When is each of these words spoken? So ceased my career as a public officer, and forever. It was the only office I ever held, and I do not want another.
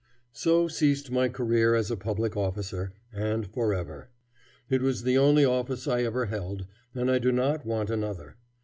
So 0.33 0.67
ceased 0.67 1.11
my 1.11 1.29
career 1.29 1.75
as 1.75 1.91
a 1.91 1.95
public 1.95 2.35
officer, 2.35 2.91
and 3.13 3.45
forever. 3.45 4.09
It 4.67 4.81
was 4.81 5.03
the 5.03 5.19
only 5.19 5.45
office 5.45 5.87
I 5.87 6.01
ever 6.01 6.25
held, 6.25 6.65
and 6.95 7.11
I 7.11 7.19
do 7.19 7.31
not 7.31 7.67
want 7.67 7.91
another. 7.91 8.35